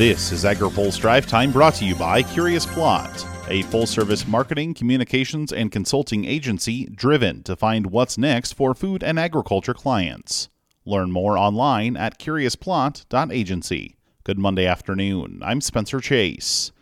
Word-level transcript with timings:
This 0.00 0.32
is 0.32 0.44
AgriPulse 0.44 0.98
Drive 0.98 1.26
Time 1.26 1.52
brought 1.52 1.74
to 1.74 1.84
you 1.84 1.94
by 1.94 2.22
Curious 2.22 2.64
Plot, 2.64 3.26
a 3.48 3.60
full 3.64 3.86
service 3.86 4.26
marketing, 4.26 4.72
communications, 4.72 5.52
and 5.52 5.70
consulting 5.70 6.24
agency 6.24 6.86
driven 6.86 7.42
to 7.42 7.54
find 7.54 7.84
what's 7.84 8.16
next 8.16 8.54
for 8.54 8.74
food 8.74 9.04
and 9.04 9.18
agriculture 9.18 9.74
clients. 9.74 10.48
Learn 10.86 11.12
more 11.12 11.36
online 11.36 11.98
at 11.98 12.18
curiousplot.agency. 12.18 13.96
Good 14.24 14.38
Monday 14.38 14.64
afternoon. 14.64 15.42
I'm 15.44 15.60
Spencer 15.60 16.00
Chase. 16.00 16.72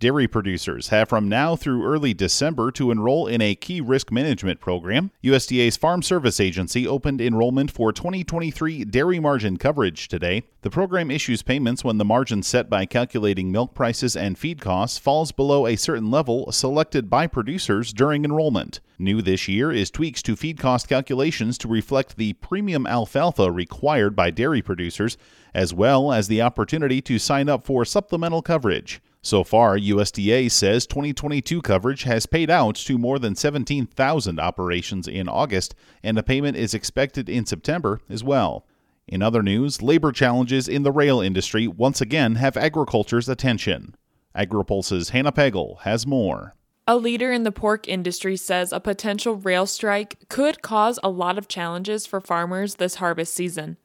Dairy 0.00 0.28
producers 0.28 0.90
have 0.90 1.08
from 1.08 1.28
now 1.28 1.56
through 1.56 1.84
early 1.84 2.14
December 2.14 2.70
to 2.70 2.92
enroll 2.92 3.26
in 3.26 3.40
a 3.40 3.56
key 3.56 3.80
risk 3.80 4.12
management 4.12 4.60
program. 4.60 5.10
USDA's 5.24 5.76
Farm 5.76 6.02
Service 6.02 6.38
Agency 6.38 6.86
opened 6.86 7.20
enrollment 7.20 7.72
for 7.72 7.92
2023 7.92 8.84
dairy 8.84 9.18
margin 9.18 9.56
coverage 9.56 10.06
today. 10.06 10.44
The 10.62 10.70
program 10.70 11.10
issues 11.10 11.42
payments 11.42 11.82
when 11.82 11.98
the 11.98 12.04
margin 12.04 12.44
set 12.44 12.70
by 12.70 12.86
calculating 12.86 13.50
milk 13.50 13.74
prices 13.74 14.14
and 14.14 14.38
feed 14.38 14.60
costs 14.60 14.98
falls 14.98 15.32
below 15.32 15.66
a 15.66 15.74
certain 15.74 16.12
level 16.12 16.52
selected 16.52 17.10
by 17.10 17.26
producers 17.26 17.92
during 17.92 18.24
enrollment. 18.24 18.78
New 19.00 19.20
this 19.20 19.48
year 19.48 19.72
is 19.72 19.90
tweaks 19.90 20.22
to 20.22 20.36
feed 20.36 20.60
cost 20.60 20.88
calculations 20.88 21.58
to 21.58 21.66
reflect 21.66 22.16
the 22.16 22.34
premium 22.34 22.86
alfalfa 22.86 23.50
required 23.50 24.14
by 24.14 24.30
dairy 24.30 24.62
producers, 24.62 25.16
as 25.52 25.74
well 25.74 26.12
as 26.12 26.28
the 26.28 26.40
opportunity 26.40 27.00
to 27.00 27.18
sign 27.18 27.48
up 27.48 27.64
for 27.64 27.84
supplemental 27.84 28.42
coverage. 28.42 29.00
So 29.20 29.42
far, 29.44 29.76
USDA 29.76 30.50
says 30.50 30.86
2022 30.86 31.60
coverage 31.62 32.04
has 32.04 32.26
paid 32.26 32.50
out 32.50 32.76
to 32.76 32.98
more 32.98 33.18
than 33.18 33.34
17,000 33.34 34.40
operations 34.40 35.08
in 35.08 35.28
August, 35.28 35.74
and 36.02 36.16
a 36.18 36.22
payment 36.22 36.56
is 36.56 36.72
expected 36.72 37.28
in 37.28 37.44
September 37.44 38.00
as 38.08 38.22
well. 38.22 38.64
In 39.08 39.22
other 39.22 39.42
news, 39.42 39.82
labor 39.82 40.12
challenges 40.12 40.68
in 40.68 40.82
the 40.82 40.92
rail 40.92 41.20
industry 41.20 41.66
once 41.66 42.00
again 42.00 42.36
have 42.36 42.56
agriculture's 42.56 43.28
attention. 43.28 43.96
AgriPulse's 44.36 45.10
Hannah 45.10 45.32
Pagel 45.32 45.80
has 45.80 46.06
more. 46.06 46.54
A 46.86 46.96
leader 46.96 47.32
in 47.32 47.42
the 47.42 47.52
pork 47.52 47.88
industry 47.88 48.36
says 48.36 48.72
a 48.72 48.80
potential 48.80 49.34
rail 49.34 49.66
strike 49.66 50.28
could 50.28 50.62
cause 50.62 50.98
a 51.02 51.10
lot 51.10 51.36
of 51.36 51.48
challenges 51.48 52.06
for 52.06 52.20
farmers 52.20 52.76
this 52.76 52.96
harvest 52.96 53.34
season. 53.34 53.78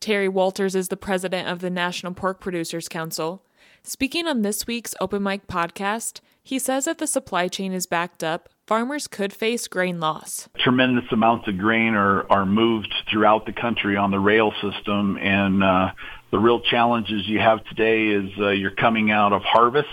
Terry 0.00 0.28
Wolters 0.28 0.74
is 0.74 0.88
the 0.88 0.96
president 0.96 1.48
of 1.48 1.60
the 1.60 1.70
National 1.70 2.12
Pork 2.12 2.40
Producers 2.40 2.88
Council. 2.88 3.44
Speaking 3.84 4.28
on 4.28 4.42
this 4.42 4.64
week's 4.64 4.94
Open 5.00 5.24
Mic 5.24 5.48
podcast, 5.48 6.20
he 6.40 6.60
says 6.60 6.86
if 6.86 6.98
the 6.98 7.06
supply 7.08 7.48
chain 7.48 7.72
is 7.72 7.84
backed 7.84 8.22
up, 8.22 8.48
farmers 8.64 9.08
could 9.08 9.32
face 9.32 9.66
grain 9.66 9.98
loss. 9.98 10.48
Tremendous 10.56 11.10
amounts 11.10 11.48
of 11.48 11.58
grain 11.58 11.94
are, 11.94 12.24
are 12.30 12.46
moved 12.46 12.94
throughout 13.10 13.44
the 13.44 13.52
country 13.52 13.96
on 13.96 14.12
the 14.12 14.20
rail 14.20 14.52
system, 14.62 15.18
and 15.18 15.64
uh, 15.64 15.90
the 16.30 16.38
real 16.38 16.60
challenges 16.60 17.26
you 17.26 17.40
have 17.40 17.64
today 17.64 18.06
is 18.06 18.30
uh, 18.38 18.50
you're 18.50 18.70
coming 18.70 19.10
out 19.10 19.32
of 19.32 19.42
harvest. 19.42 19.88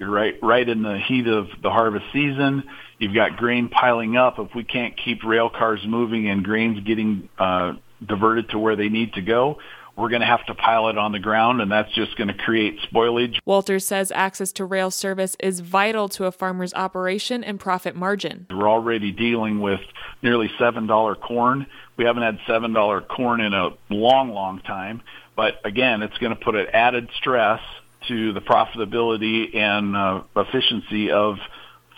You're 0.00 0.10
right, 0.10 0.34
right 0.42 0.68
in 0.68 0.82
the 0.82 0.98
heat 0.98 1.28
of 1.28 1.46
the 1.62 1.70
harvest 1.70 2.06
season. 2.12 2.64
You've 2.98 3.14
got 3.14 3.36
grain 3.36 3.68
piling 3.68 4.16
up. 4.16 4.40
If 4.40 4.52
we 4.56 4.64
can't 4.64 4.94
keep 4.96 5.22
rail 5.22 5.48
cars 5.48 5.80
moving 5.86 6.28
and 6.28 6.44
grains 6.44 6.80
getting 6.80 7.28
uh, 7.38 7.74
diverted 8.04 8.50
to 8.50 8.58
where 8.58 8.74
they 8.74 8.88
need 8.88 9.12
to 9.12 9.22
go, 9.22 9.58
we're 9.98 10.08
going 10.08 10.20
to 10.20 10.26
have 10.26 10.46
to 10.46 10.54
pile 10.54 10.88
it 10.88 10.96
on 10.96 11.10
the 11.10 11.18
ground, 11.18 11.60
and 11.60 11.70
that's 11.70 11.92
just 11.92 12.16
going 12.16 12.28
to 12.28 12.34
create 12.34 12.78
spoilage. 12.82 13.40
Wolters 13.44 13.82
says 13.82 14.12
access 14.12 14.52
to 14.52 14.64
rail 14.64 14.92
service 14.92 15.36
is 15.40 15.58
vital 15.58 16.08
to 16.10 16.26
a 16.26 16.32
farmer's 16.32 16.72
operation 16.74 17.42
and 17.42 17.58
profit 17.58 17.96
margin. 17.96 18.46
We're 18.48 18.68
already 18.68 19.10
dealing 19.10 19.60
with 19.60 19.80
nearly 20.22 20.48
$7 20.60 21.20
corn. 21.20 21.66
We 21.96 22.04
haven't 22.04 22.22
had 22.22 22.38
$7 22.48 23.08
corn 23.08 23.40
in 23.40 23.52
a 23.52 23.70
long, 23.90 24.30
long 24.30 24.60
time. 24.60 25.02
But 25.34 25.54
again, 25.64 26.02
it's 26.02 26.16
going 26.18 26.34
to 26.36 26.44
put 26.44 26.54
an 26.54 26.66
added 26.72 27.08
stress 27.18 27.60
to 28.06 28.32
the 28.32 28.40
profitability 28.40 29.56
and 29.56 29.96
uh, 29.96 30.22
efficiency 30.36 31.10
of 31.10 31.38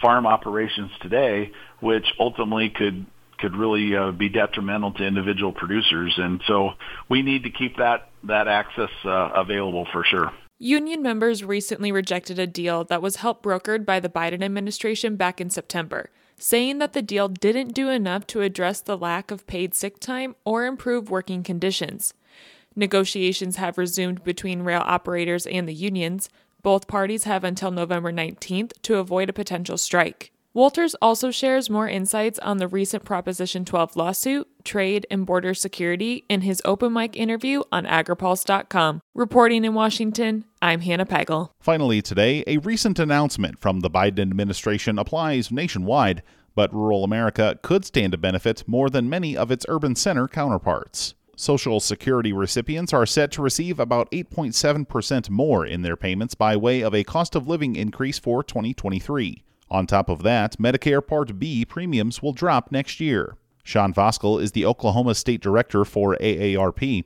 farm 0.01 0.27
operations 0.27 0.91
today, 1.03 1.53
which 1.81 2.07
ultimately 2.19 2.71
could 2.71 3.05
could 3.41 3.57
really 3.57 3.97
uh, 3.97 4.11
be 4.13 4.29
detrimental 4.29 4.93
to 4.93 5.05
individual 5.05 5.53
producers. 5.53 6.15
And 6.17 6.41
so 6.47 6.71
we 7.09 7.23
need 7.23 7.45
to 7.45 7.51
keep 7.51 7.77
that 7.79 8.11
that 8.25 8.49
access 8.49 8.91
uh, 9.05 9.31
available 9.35 9.87
for 9.93 10.05
sure. 10.05 10.31
Union 10.59 11.03
members 11.03 11.43
recently 11.43 11.91
rejected 11.91 12.39
a 12.39 12.47
deal 12.47 12.85
that 12.85 13.01
was 13.01 13.17
help 13.17 13.43
brokered 13.43 13.87
by 13.87 13.99
the 13.99 14.11
Biden 14.11 14.43
administration 14.43 15.17
back 15.17 15.41
in 15.41 15.49
September, 15.49 16.11
saying 16.37 16.77
that 16.79 16.93
the 16.93 17.01
deal 17.01 17.29
didn't 17.29 17.73
do 17.73 17.89
enough 17.89 18.27
to 18.27 18.43
address 18.43 18.83
the 18.83 18.99
lack 18.99 19.31
of 19.31 19.47
paid 19.47 19.75
sick 19.75 19.99
time 19.99 20.37
or 20.45 20.67
improve 20.67 21.11
working 21.11 21.43
conditions. 21.43 22.13
Negotiations 22.77 23.57
have 23.57 23.79
resumed 23.79 24.23
between 24.23 24.63
rail 24.63 24.83
operators 24.85 25.47
and 25.47 25.67
the 25.67 25.75
unions. 25.75 26.29
Both 26.63 26.89
parties 26.89 27.25
have 27.25 27.43
until 27.43 27.71
November 27.71 28.13
19th 28.13 28.73
to 28.83 28.99
avoid 28.99 29.31
a 29.31 29.33
potential 29.35 29.79
strike. 29.79 30.31
Wolters 30.55 30.97
also 31.01 31.31
shares 31.31 31.71
more 31.71 31.89
insights 31.89 32.37
on 32.41 32.59
the 32.59 32.67
recent 32.67 33.05
Proposition 33.05 33.65
12 33.65 33.95
lawsuit, 33.95 34.49
trade, 34.65 35.07
and 35.09 35.25
border 35.25 35.55
security 35.55 36.25
in 36.29 36.41
his 36.41 36.61
open 36.65 36.93
mic 36.93 37.15
interview 37.15 37.63
on 37.71 37.85
agripulse.com. 37.87 39.01
Reporting 39.15 39.65
in 39.65 39.75
Washington, 39.75 40.45
I'm 40.61 40.81
Hannah 40.81 41.07
Pagel. 41.07 41.51
Finally, 41.61 42.03
today, 42.03 42.43
a 42.49 42.59
recent 42.59 42.99
announcement 42.99 43.61
from 43.61 43.79
the 43.79 43.91
Biden 43.91 44.19
administration 44.19 44.99
applies 44.99 45.53
nationwide, 45.53 46.25
but 46.57 46.75
rural 46.75 47.05
America 47.05 47.57
could 47.63 47.85
stand 47.85 48.11
to 48.11 48.19
benefit 48.19 48.65
more 48.67 48.91
than 48.91 49.09
many 49.09 49.37
of 49.37 49.53
its 49.53 49.65
urban 49.69 49.95
center 49.95 50.27
counterparts. 50.27 51.15
Social 51.37 51.79
Security 51.79 52.33
recipients 52.33 52.93
are 52.93 53.07
set 53.07 53.31
to 53.33 53.41
receive 53.41 53.79
about 53.79 54.11
8.7% 54.11 55.31
more 55.31 55.65
in 55.65 55.83
their 55.83 55.97
payments 55.97 56.35
by 56.35 56.57
way 56.57 56.81
of 56.81 56.93
a 56.93 57.05
cost 57.05 57.37
of 57.37 57.47
living 57.47 57.77
increase 57.77 58.19
for 58.19 58.43
2023. 58.43 59.45
On 59.71 59.87
top 59.87 60.09
of 60.09 60.23
that, 60.23 60.59
Medicare 60.59 61.07
Part 61.07 61.39
B 61.39 61.65
premiums 61.65 62.21
will 62.21 62.33
drop 62.33 62.73
next 62.73 62.99
year. 62.99 63.37
Sean 63.63 63.95
Voskuhl 63.95 64.43
is 64.43 64.53
the 64.53 64.67
Oklahoma 64.67 65.15
State 65.15 65.41
Director 65.41 65.85
for 65.85 66.17
AARP. 66.21 67.05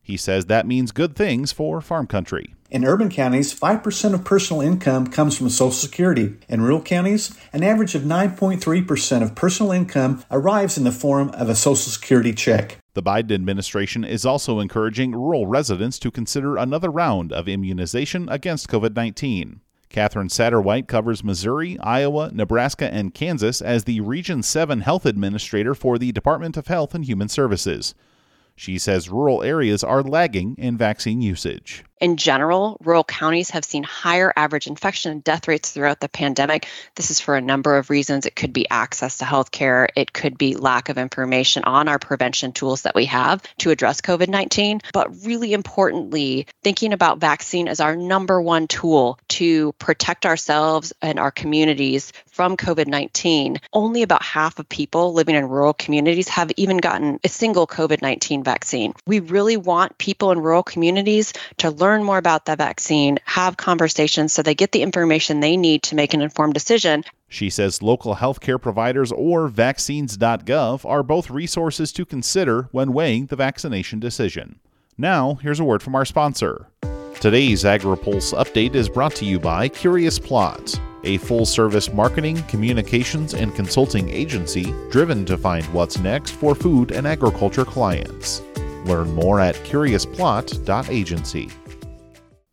He 0.00 0.16
says 0.16 0.46
that 0.46 0.66
means 0.66 0.92
good 0.92 1.16
things 1.16 1.50
for 1.52 1.80
farm 1.80 2.06
country. 2.06 2.54
In 2.70 2.84
urban 2.84 3.10
counties, 3.10 3.58
5% 3.58 4.14
of 4.14 4.24
personal 4.24 4.62
income 4.62 5.08
comes 5.08 5.36
from 5.36 5.50
Social 5.50 5.72
Security. 5.72 6.36
In 6.48 6.62
rural 6.62 6.80
counties, 6.80 7.36
an 7.52 7.62
average 7.62 7.94
of 7.94 8.02
9.3% 8.02 9.22
of 9.22 9.34
personal 9.34 9.72
income 9.72 10.24
arrives 10.30 10.78
in 10.78 10.84
the 10.84 10.92
form 10.92 11.30
of 11.30 11.48
a 11.48 11.54
Social 11.54 11.90
Security 11.90 12.32
check. 12.32 12.78
The 12.94 13.02
Biden 13.02 13.32
administration 13.32 14.04
is 14.04 14.24
also 14.24 14.60
encouraging 14.60 15.12
rural 15.12 15.46
residents 15.46 15.98
to 15.98 16.10
consider 16.10 16.56
another 16.56 16.90
round 16.90 17.32
of 17.32 17.48
immunization 17.48 18.28
against 18.28 18.68
COVID 18.68 18.94
19. 18.94 19.60
Catherine 19.88 20.28
Satterwhite 20.28 20.88
covers 20.88 21.24
Missouri, 21.24 21.78
Iowa, 21.80 22.30
Nebraska, 22.32 22.92
and 22.92 23.14
Kansas 23.14 23.62
as 23.62 23.84
the 23.84 24.00
Region 24.00 24.42
7 24.42 24.80
Health 24.80 25.06
Administrator 25.06 25.74
for 25.74 25.98
the 25.98 26.12
Department 26.12 26.56
of 26.56 26.66
Health 26.66 26.94
and 26.94 27.04
Human 27.04 27.28
Services. 27.28 27.94
She 28.56 28.78
says 28.78 29.10
rural 29.10 29.42
areas 29.42 29.84
are 29.84 30.02
lagging 30.02 30.56
in 30.58 30.76
vaccine 30.78 31.20
usage. 31.20 31.84
In 31.98 32.18
general, 32.18 32.76
rural 32.84 33.04
counties 33.04 33.50
have 33.50 33.64
seen 33.64 33.82
higher 33.82 34.30
average 34.36 34.66
infection 34.66 35.12
and 35.12 35.24
death 35.24 35.48
rates 35.48 35.70
throughout 35.70 35.98
the 35.98 36.10
pandemic. 36.10 36.66
This 36.94 37.10
is 37.10 37.20
for 37.20 37.36
a 37.36 37.40
number 37.40 37.78
of 37.78 37.88
reasons. 37.88 38.26
It 38.26 38.36
could 38.36 38.52
be 38.52 38.68
access 38.68 39.18
to 39.18 39.24
health 39.24 39.50
care, 39.50 39.88
it 39.96 40.12
could 40.12 40.36
be 40.36 40.56
lack 40.56 40.90
of 40.90 40.98
information 40.98 41.64
on 41.64 41.88
our 41.88 41.98
prevention 41.98 42.52
tools 42.52 42.82
that 42.82 42.94
we 42.94 43.06
have 43.06 43.42
to 43.58 43.70
address 43.70 44.02
COVID 44.02 44.28
19. 44.28 44.82
But 44.92 45.24
really 45.24 45.54
importantly, 45.54 46.46
thinking 46.62 46.92
about 46.92 47.18
vaccine 47.18 47.66
as 47.66 47.80
our 47.80 47.96
number 47.96 48.42
one 48.42 48.68
tool 48.68 49.18
to 49.28 49.72
protect 49.74 50.26
ourselves 50.26 50.92
and 51.00 51.18
our 51.18 51.30
communities 51.30 52.12
from 52.26 52.58
COVID 52.58 52.88
19. 52.88 53.56
Only 53.72 54.02
about 54.02 54.22
half 54.22 54.58
of 54.58 54.68
people 54.68 55.14
living 55.14 55.34
in 55.34 55.48
rural 55.48 55.72
communities 55.72 56.28
have 56.28 56.52
even 56.58 56.76
gotten 56.76 57.20
a 57.24 57.28
single 57.30 57.66
COVID 57.66 58.02
19 58.02 58.44
vaccine. 58.44 58.92
We 59.06 59.20
really 59.20 59.56
want 59.56 59.96
people 59.96 60.30
in 60.30 60.40
rural 60.40 60.62
communities 60.62 61.32
to 61.58 61.70
learn 61.70 61.85
learn 61.86 62.02
more 62.02 62.18
about 62.18 62.46
the 62.46 62.56
vaccine, 62.56 63.16
have 63.26 63.56
conversations 63.56 64.32
so 64.32 64.42
they 64.42 64.56
get 64.56 64.72
the 64.72 64.82
information 64.82 65.38
they 65.38 65.56
need 65.56 65.84
to 65.84 65.94
make 65.94 66.12
an 66.14 66.20
informed 66.20 66.52
decision. 66.52 67.04
She 67.28 67.48
says 67.48 67.80
local 67.80 68.16
healthcare 68.16 68.60
providers 68.60 69.12
or 69.12 69.46
vaccines.gov 69.46 70.84
are 70.84 71.02
both 71.04 71.30
resources 71.30 71.92
to 71.92 72.04
consider 72.04 72.68
when 72.72 72.92
weighing 72.92 73.26
the 73.26 73.36
vaccination 73.36 74.00
decision. 74.00 74.58
Now, 74.98 75.34
here's 75.34 75.60
a 75.60 75.64
word 75.64 75.80
from 75.80 75.94
our 75.94 76.04
sponsor. 76.04 76.66
Today's 77.20 77.62
AgriPulse 77.62 78.34
update 78.34 78.74
is 78.74 78.88
brought 78.88 79.14
to 79.16 79.24
you 79.24 79.38
by 79.38 79.68
Curious 79.68 80.18
Plot, 80.18 80.80
a 81.04 81.18
full 81.18 81.46
service 81.46 81.92
marketing, 81.92 82.42
communications, 82.48 83.32
and 83.32 83.54
consulting 83.54 84.08
agency 84.08 84.74
driven 84.90 85.24
to 85.26 85.38
find 85.38 85.64
what's 85.66 86.00
next 86.00 86.32
for 86.32 86.56
food 86.56 86.90
and 86.90 87.06
agriculture 87.06 87.64
clients. 87.64 88.42
Learn 88.86 89.12
more 89.14 89.38
at 89.38 89.54
curiousplot.agency. 89.56 91.50